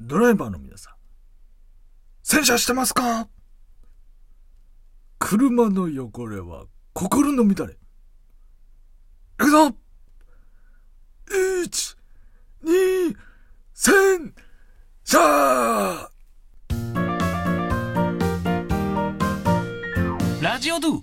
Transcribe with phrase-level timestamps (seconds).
[0.00, 0.94] ドライバーの皆さん、
[2.22, 3.28] 洗車してますか？
[5.18, 7.74] 車の汚れは心の乱れ。
[7.74, 7.76] い
[9.36, 9.74] くぞ
[11.26, 11.96] !1、
[12.64, 13.16] 2、
[13.74, 14.32] 3、
[15.04, 16.08] シャー
[20.40, 21.02] ラジオドゥ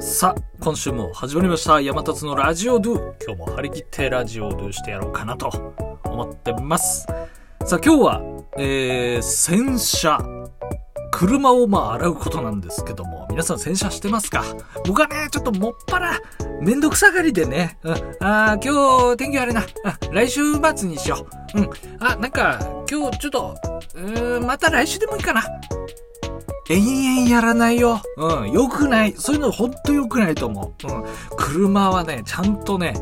[0.00, 1.80] さあ、今週も始まりました。
[1.80, 3.14] 山達のラジオドゥ。
[3.24, 5.50] 今日も張り切ってラジオドゥしてやろうかなと
[6.18, 7.06] 思ってます。
[7.64, 8.22] さあ、今日は、
[8.56, 10.18] えー、洗車。
[11.10, 14.44] 車をまあ洗うことなんですけども、皆さん洗車してますか？
[14.86, 16.20] 僕はね、ちょっともっぱら、
[16.60, 20.40] めんどくさがりでね、うん、あー今日天気悪いな、あ、来週
[20.76, 21.58] 末にしよう。
[21.60, 22.58] うん、あ、なんか、
[22.90, 23.56] 今日ちょっと、
[23.94, 25.42] うん、また来週でもいいかな。
[26.68, 28.02] 延々やらないよ。
[28.18, 28.52] うん。
[28.52, 29.14] 良くない。
[29.16, 30.86] そういうのほんと良くないと思う。
[30.86, 31.04] うん。
[31.38, 32.92] 車はね、ちゃんとね、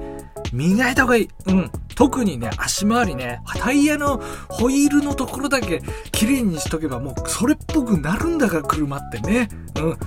[0.53, 1.29] 磨いた方がいい。
[1.47, 1.71] うん。
[1.97, 9.49] 特にね、足回りね、タイヤのホイールのところだけ綺麗にしとけばもうそれっぽくなるんだから、車ってね。
[9.77, 9.99] うん。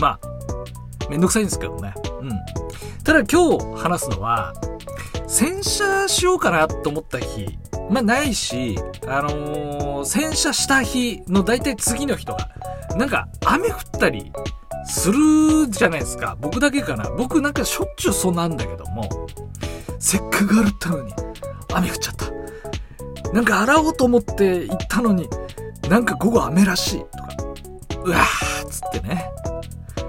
[0.00, 0.20] まあ、
[1.08, 1.94] めんどくさいんですけどね。
[2.20, 2.30] うん。
[3.04, 4.52] ただ今日話すのは、
[5.28, 7.58] 洗車しようかなと思った日、
[7.90, 12.50] まあないし、あのー洗車した日の大体次の日とか、
[12.96, 14.30] なんか雨降ったり
[14.86, 16.36] するじゃないですか。
[16.40, 17.08] 僕だけかな。
[17.16, 19.08] 僕なんかしょっちゅうそうなんだけども、
[20.04, 21.14] せっかく洗ったのに
[21.72, 23.32] 雨降っちゃった。
[23.32, 25.30] なんか洗おうと思って行ったのに、
[25.88, 27.28] なんか午後雨らしいとか、
[28.04, 29.30] うわーっつってね。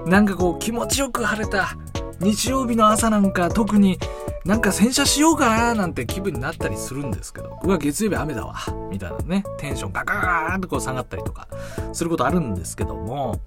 [0.05, 1.77] なんかこう気持ちよく晴れた
[2.19, 3.97] 日曜日の朝なんか特に
[4.43, 8.53] なんか洗車しようかななんて気分になったりするんですけど、うわ、月曜日雨だわ、
[8.91, 11.47] みたいなね、テンションガガガーンとこう下がったりとか
[11.93, 13.39] することあるんですけども、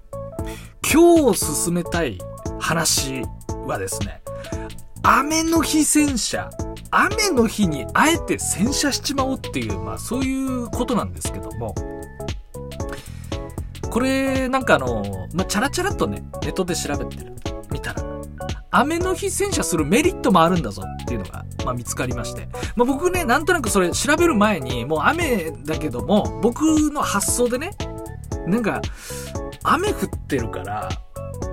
[0.91, 2.17] 今日進めたい
[2.59, 3.21] 話
[3.67, 4.23] はですね、
[5.03, 6.49] 雨の日洗車、
[6.91, 11.75] 雨の日にあえて洗車しちまおうっていう、まあそういうことなんですけども、
[13.89, 17.33] これ、なんかあの、まあ、チャラチャラとね、ネットで調べてる、
[17.71, 18.03] 見たら、
[18.71, 22.47] 雨の日洗車するメリットもあるんだぞっていうのが、まあ、見つかりまして。
[22.75, 26.61] まあ、僕ね、なんとなくそれ調べる前に、もう雨だけども、僕
[26.91, 27.71] の発想でね、
[28.45, 28.81] なんか、
[29.63, 30.89] 雨降ってるから、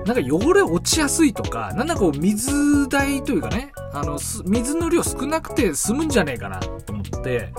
[0.06, 7.52] なんか汚れ落ちやすいとか、なんだこう水代というかね、あの、水の量少なくて済むんじゃねえかなと思って、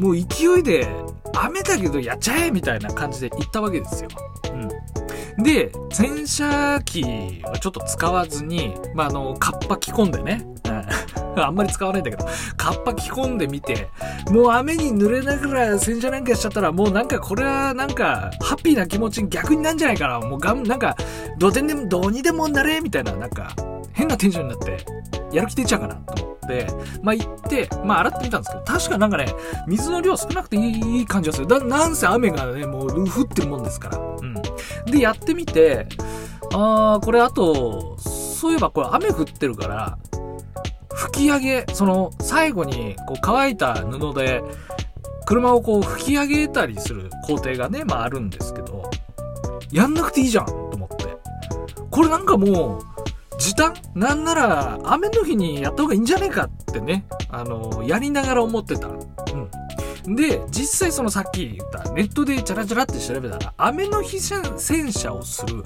[0.00, 0.88] もう勢いで、
[1.34, 4.08] 雨だけどやっちゃえみたいな感じで行ったわけですよ。
[4.52, 5.42] うん。
[5.42, 7.02] で、洗車機
[7.44, 10.46] はちょっと使わずに、まあ、あの、カッパ着込んでね。
[11.46, 12.26] あんまり使わないんだけど、
[12.56, 13.88] カッパ着込んでみて、
[14.30, 20.20] もう雨に濡れながら洗車なんかしちゃったら、もうなんかこれはなんか、ハッピーな気持ちに逆になんじゃないかな。
[20.20, 20.96] もうがん、なんか、
[21.38, 23.54] どうでも、どうにでもなれみたいな、なんか、
[23.92, 24.84] 変なテンションになって、
[25.32, 26.66] やる気出ちゃうかなと思って、
[27.02, 29.26] まあ行って、まあ洗ってみたんですけど、確かなんかね、
[29.66, 31.46] 水の量少なくていいいい感じがする。
[31.46, 33.98] だ、なんせ雨がね、もう降ってるもんですから。
[33.98, 34.34] うん。
[34.90, 35.86] で、やってみて、
[36.52, 39.98] あー、これあと、そういえばこれ雨降ってるから、
[41.08, 44.42] 拭き上げ、その、最後に、こう乾いた布で、
[45.26, 48.90] 車をこう拭き上げたりする工程がね、まああるんですけど、
[49.70, 51.16] やんなくていいじゃんと思って。
[51.90, 52.82] これなんかもう、
[53.38, 58.88] 時短なんなら、雨の日にやった方がいいんじゃねえかってね、あの、やりながら思ってた。
[58.88, 60.14] うん。
[60.16, 65.64] で、実際そのさっき言ったネットでチャラチャラって調べたら、雨の日洗洗車をする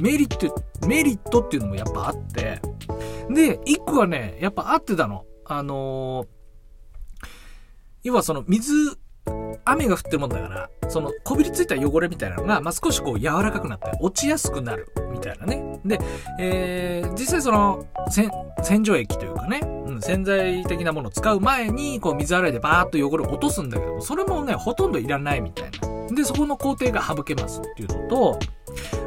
[0.00, 0.54] メリット、
[0.86, 2.60] メリットっていうのもやっぱあって、
[3.30, 5.24] で、一個はね、やっぱ合ってたの。
[5.44, 6.38] あのー
[8.04, 8.72] 要はその水、
[9.64, 15.80] 雨が降ってるもんだから、そのこびりついた汚れみたいなのが、まあ、少しこう柔らかくなって落ちやすくなるみたいなね。
[15.84, 15.98] で、
[16.38, 18.30] えー、実際その洗
[18.62, 26.14] 洗浄液というかね、うん、洗剤的なものを使う前にこう水洗いでバーッと汚れを落とすんだけども、それもね、ほとんどいらないみたいな。
[26.14, 28.38] で、そこの工程が省けますっていうのと、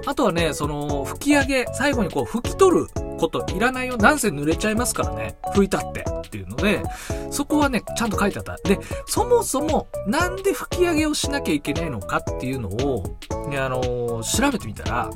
[0.06, 2.88] あとはね、その拭き上げ、最後にこう拭き取る
[3.22, 3.98] こといらないよ。
[3.98, 5.36] なんせ濡れちゃいますからね。
[5.54, 6.82] 拭いたってっていうので、
[7.30, 8.58] そこはね、ちゃんと書いてあった。
[8.58, 13.18] で、そもそも、なんで吹き上げをしなきゃいけないのかっていうのを、
[13.50, 15.10] ね、あのー調べてみたら、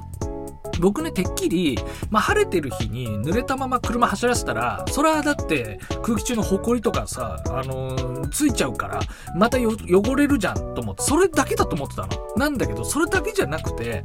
[0.79, 1.79] 僕ね、てっきり、
[2.09, 8.99] まあ、晴れてる日に濡れたまま車走らせたら、それはだって空気中の埃とかさ、あのーついちゃうから、
[9.35, 12.09] また汚れるじゃんと思って、それだけだと思ってたの。
[12.35, 14.03] なんだけど、それだけじゃなくて、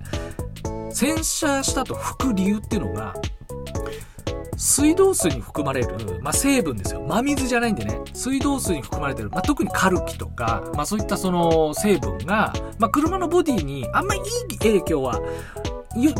[0.92, 3.14] 洗車した後拭く理由っていうのが、
[4.60, 7.00] 水道水に含まれる、まあ、成分ですよ。
[7.00, 7.98] 真水じゃないんでね。
[8.12, 15.18] 水道水に含まれてる、まあ、特にカルキとか、まあ、そういったその成分が、まあ、車のボディにあんまりいい影響は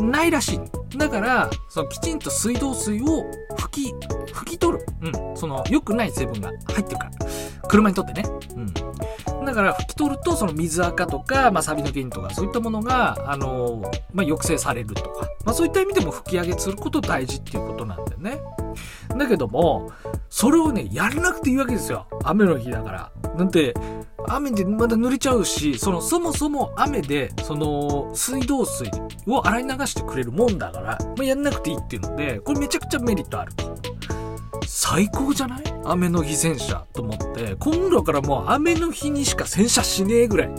[0.00, 0.60] ないらしい。
[0.96, 3.94] だから、そのきちんと水道水を拭き、
[4.32, 4.86] 拭き取る。
[5.02, 5.36] うん。
[5.36, 7.10] その良くない成分が入ってるから。
[7.68, 8.24] 車にとってね。
[8.56, 8.89] うん
[9.44, 13.82] だから拭き取ると、その水垢とか、まあ、サビの原因とか、そういったものが、あの、
[14.12, 18.40] まあ、抑制されるとか、まあ、そういった意味でも拭き上げすること大事っていうことなんだよね。
[19.16, 19.92] だけども、
[20.28, 22.06] それをね、やらなくていいわけですよ。
[22.24, 23.12] 雨の日だから。
[23.36, 23.74] なんて、
[24.28, 28.90] 雨でまだ濡れちゃうし、その、そもそも雨で、その、水道水
[29.26, 33.69] を洗い流してくれるもんだから、まあ、やんなくていいっていうので、これめちゃくちゃメリットあると。
[34.72, 35.62] 最高じゃない？
[35.84, 40.50] 雨の日洗車と思って、今度からもう雨の日にしか洗車しねえぐらい、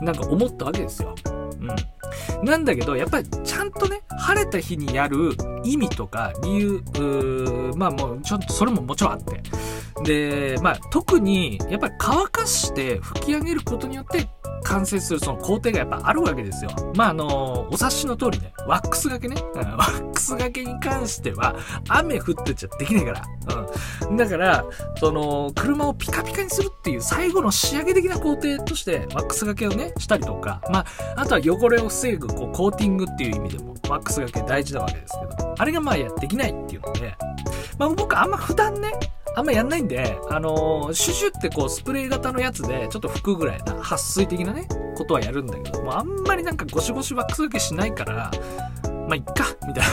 [0.00, 1.16] なんか思ったわけですよ。
[1.60, 2.46] うん。
[2.46, 6.82] なんだけど、やっぱりちゃんとね、晴れた日にやる意味とか理由、
[7.76, 9.42] まあもうちょっとそれももちろんあって。
[10.04, 14.28] で、まあ特にやっぱり乾かして吹き上げることによって
[14.68, 16.70] 完成するその工程がやっぱあるわけですよ。
[16.94, 21.56] まあ、あの、お察しの通りね、ワックスがけね、うんワックスがけに関しては、
[21.88, 23.22] 雨降ってちゃできないから。
[24.08, 24.16] うん。
[24.16, 24.64] だから、
[25.00, 30.86] その、車をピカピカにするっていう最後の仕上げ的な工程として、ワックスがけをね、したりとか、まあ、
[31.16, 37.16] あとは汚れを防ぐ、こう、コーティングっていう意味でも、ワックスがけ大事なわけですけど、あれがまあ、や、できないっていうので、
[37.78, 38.92] まあ、僕あんま普段ね、
[39.38, 48.32] あんまやんないんで、あのー、シュシュってこうスプレー型のやつでちょっと拭くぐらいな、撥水的なね、ことはやるんだけど、もうあんまりなんかゴシゴシワックスだけしないから、
[49.08, 49.84] まあ、いっか、みたい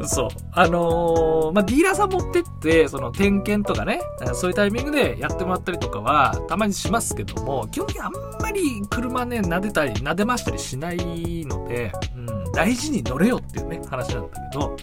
[0.00, 0.06] な。
[0.06, 0.28] そう。
[0.52, 4.00] あのー、まあ、ディーラーさん持ってって、その点検とかね、
[4.34, 8.12] そういうタイミングでやってもらったりとかは、たまにしますけども、基本的にあん
[8.42, 14.76] まり車ね、撫でたり、撫でましたりしないので、うん、大事に乗れよっていうね、話なんだけど、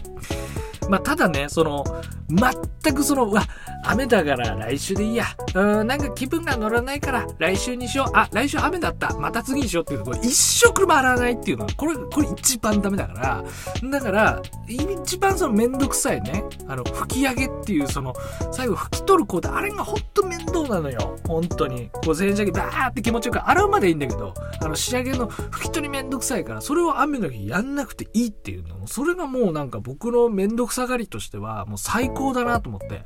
[0.88, 1.84] まあ、ただね、その、
[2.28, 3.42] 全くその、うわ、
[3.84, 5.26] 雨だから来週でいいや。
[5.54, 8.10] うん、なんか気分が乗らないから来週にしよう。
[8.14, 9.16] あ、来週雨だった。
[9.18, 13.44] また次にしようっていうの、これ一生車洗わないっていうのは、これ、これ一番ダメだから。
[13.90, 18.14] だから、一番そのめんどくさいね、あの、吹き上げっていう、その、
[18.52, 21.18] 最後拭き取る工程、あれがほんと面倒なのよ。
[21.26, 21.90] 本当に。
[21.92, 28.86] こう、洗車機バーって気持ちよく洗うまでいいんだけど、あの、仕上げの拭き取りめんどくさいから、それを雨の日やんなくていいっていうのも。
[28.86, 33.02] それがもうなんか僕のめんどくさがりとしては、もう最高だなと思って。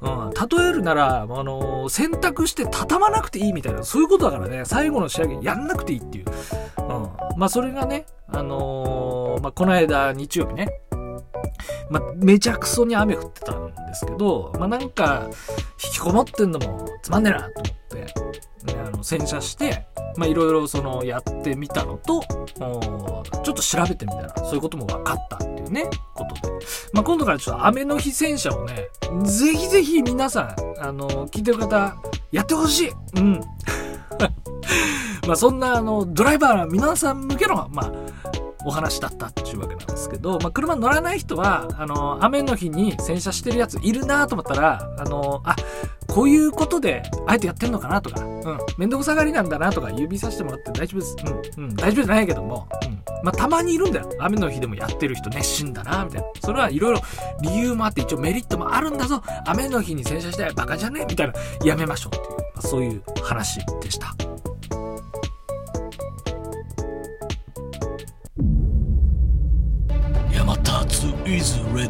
[0.00, 6.24] うん、例えるなら、あのー、洗濯して畳まなくていいみたいな、そういうことだからね、最後の仕上げやんなくていいっていう。
[6.78, 7.38] うん。
[7.38, 10.80] まあ、それがね、あのー、まあ、この間、日曜日ね、
[11.90, 15.28] まあ、めちゃくそに雨降ってたんですけど、まあ、なんか、
[15.84, 19.86] 引きこもってんのもつまんねえなと思って、ね、あの、洗車して、
[20.16, 26.52] ま、いろいろその、やってみたのと、ちょっと調べてみたら、そういうことも分かったね、ことで。
[26.92, 28.88] まあ、今度からちょっと雨の日洗車をね、
[29.24, 31.96] ぜひぜひ皆さん、あの、聞いてる方、
[32.30, 33.40] やってほしいうん。
[35.26, 37.92] まあ、そんな、あの、ドライバーの皆さん向けの、まあ、
[38.64, 45.56] お話だったっていうわけなんですけど、まあ、車乗らない人は、あの、雨の日に洗車してるやついるなと思ったら、あの、あ、
[46.12, 51.16] こういうことで、あえてやってんのかなとか、うん、めんどくさがりなんだなとか指さしてもらって大丈夫です。
[51.56, 53.02] うん、うん、大丈夫じゃないけども、うん。
[53.22, 54.10] まあ、たまにいるんだよ。
[54.18, 56.26] 雨の日でもやってる人熱心だなみたいな。
[56.42, 57.00] それはいろいろ
[57.40, 59.22] 理由もあって一応メリットもあるんだぞ。
[59.46, 61.06] 雨の日に洗車してバカじゃね？
[61.08, 61.34] みたいな。
[61.64, 64.14] やめましょうっていう、まあ、そういう話でした。
[71.24, 71.88] is ready.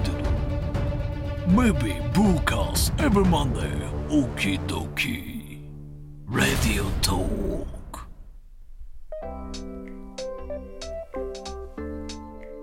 [1.49, 3.92] Maybe broadcast every Monday.
[4.13, 5.59] Okie dokie.
[6.29, 7.25] Radio Talk.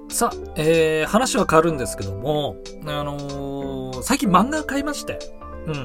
[0.09, 5.17] さあ、えー、話は変わるんですけども、あのー、最近漫画買いまして。
[5.65, 5.83] うん。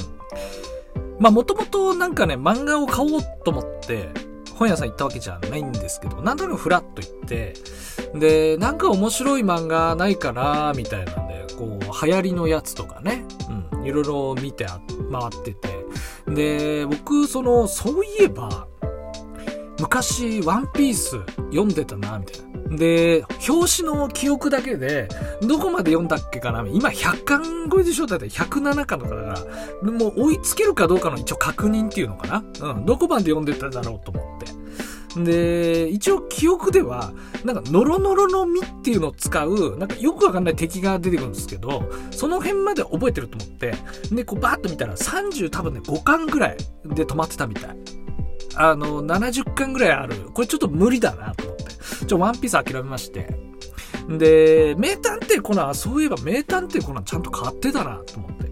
[1.19, 4.11] まあ、もともとなんかね、漫画を買おうと思って、
[4.57, 7.55] 本屋さん行ったわけじゃないんですけど、なんとなくフラッと行って、
[8.15, 15.85] で、なんか面白い漫画ないかなみたいなんで、こう、流行りのやつとかね、うん、いろいろ見て回ってて。
[16.29, 18.67] で、僕、その、そういえば、
[19.79, 21.19] 昔、ワンピース
[21.51, 22.77] 読んでたな、みたいな。
[22.77, 25.09] で、表紙の記憶だけで、
[25.43, 28.07] どこまで読んだっけかな今100巻超えでしょ？
[28.07, 29.47] だって107巻とかだか
[29.83, 32.73] ら、もう追いつけるかどうかの一応確認っていうのかな？
[32.73, 34.24] うん、どこまで読んでただろうと思。
[35.17, 37.13] で、一応記憶では、
[37.45, 43.75] なんか、ノロノロの実っていうのを使う、なんかよくわかんない敵が出てくるんですけど、その辺まで覚えてると思って、
[44.11, 47.77] で、こうバーッと見たら30多分ね、5巻ぐらいで止まってたみたい。
[48.57, 50.15] あの、70巻ぐらいある。
[50.33, 51.65] これちょっと無理だなと思って。
[52.07, 53.29] ちょ、ワンピース諦めまして。
[54.09, 58.44] で、名探偵コナン、そういえば名探偵コナンちゃんと買ってたなと思って。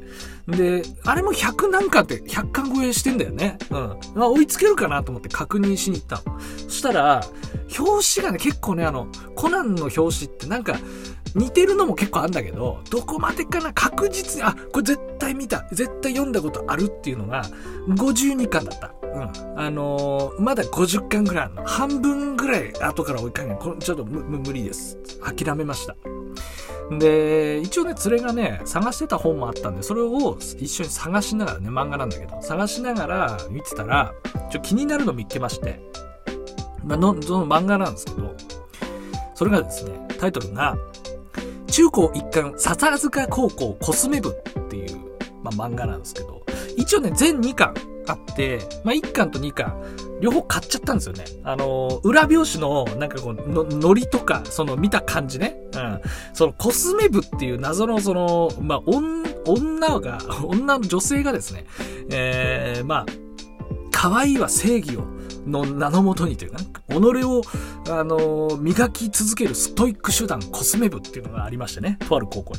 [0.49, 3.59] で、あれも100何巻って、100巻超えしてんだよね。
[3.71, 3.99] うん。
[4.15, 6.41] まあ、追いつけるかなと思って確認しに行ったの。
[6.41, 7.23] そしたら、
[7.79, 10.77] 表紙がね、結構ね、あの、コナンの表紙ってなんか、
[11.35, 15.67] 似てるのも結構あんだけど、どこまでかな確実に、あ、これ絶対見た。
[15.73, 17.45] 絶対読んだことあるっていうのが、
[17.89, 18.95] 52巻だった。
[19.03, 19.59] うん。
[19.59, 21.65] あのー、まだ50巻ぐらいあるの。
[21.65, 23.57] 半分ぐらい後から追いかける。
[23.57, 24.99] これちょっと無理です。
[25.21, 25.97] 諦めました。
[26.91, 34.15] で、一応ね、連れがね、探してた本もあったんで、それを一緒に探しながらね、漫画なんだけど、探しながら見てたら、
[34.51, 35.81] ちょ気になるの見つけまして、
[36.85, 38.35] まあの、その漫画なんですけど、
[39.35, 40.77] それがですね、タイトルが、
[41.69, 44.97] 中高一貫笹塚高校コスメ部っていう、
[45.43, 46.45] まあ、漫画なんですけど、
[46.77, 47.75] 一応ね、全2巻
[48.07, 49.75] あって、まあ、1巻と2巻、
[50.23, 51.25] 両方買っちゃったんですよね。
[51.43, 55.57] あの、裏表紙の、なんかこう、の、ノリとか、その見た感じね。
[55.75, 56.01] うん。
[56.33, 61.67] そのコスメ部っていう謎のその、まあ、女が、女の女性がですね、
[62.13, 63.07] えー、まあ、
[63.91, 65.05] 可愛いは正義を
[65.47, 67.43] の名のもとにというか、己を、
[67.89, 72.55] あのー、磨き続けるストイック手段コスメ部っていうのがありましてね、とある高校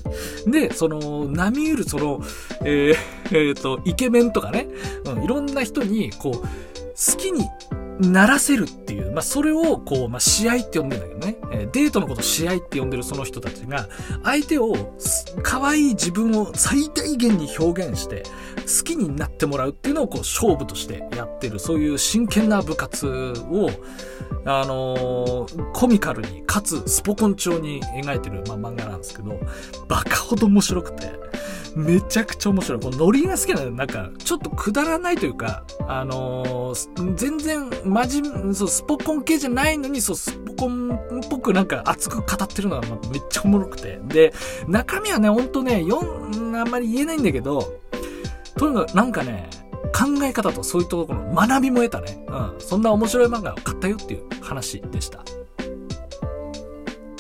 [0.46, 0.52] に。
[0.52, 2.22] で、その、波打るその、
[2.66, 2.96] えー、
[3.32, 4.68] えー、と、イケメンとかね、
[5.06, 6.48] うん、いろんな人に、こう、
[7.06, 7.50] 好きに
[8.00, 13.88] ならせるっていう、まあ、それを、こう、まあ、試合って呼んでんだけどね、え、デートのこと試合って呼んでるその人たちが、
[14.24, 14.96] 相手を、
[15.44, 18.24] 可愛い自分を最大限に表現して、
[18.62, 23.70] 好きになってもらうっていうのを、こう、勝負としてやってる、そういう真剣な部活を、
[24.46, 29.40] あのー、コミカルに、かつ、スポコン調に描いてる、まあ、漫画なんですけど、
[29.88, 31.12] バカほど面白くて、
[31.76, 32.80] めちゃくちゃ面白い。
[32.82, 38.22] このノリが好きなのなんか、ちょっとくだらないというか、あのー、全然、まじ、
[38.54, 44.00] そう、スポコン系じゃないのに、そう、スポコンっぽくなんか熱く語ってるのがめっちゃおもろくて。
[44.06, 44.34] で、
[44.68, 47.80] 中身はね、ほんとね、読ん、あんまり言えないんだけど、
[48.58, 49.50] とにかくなんかね、
[49.94, 52.24] 考え方とそういうところの学びも得たね。
[52.28, 52.56] うん。
[52.60, 55.24] そんな面白い漫画を買ったよっていう話でした。